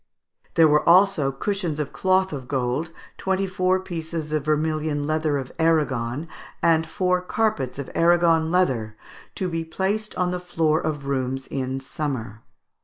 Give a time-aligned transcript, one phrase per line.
[0.55, 5.51] There were also cushions of cloth of gold, twenty four pieces of vermilion leather of
[5.59, 6.27] Aragon,
[6.63, 8.97] and four carpets of Aragon leather,
[9.35, 12.41] "to be placed on the floor of rooms in summer."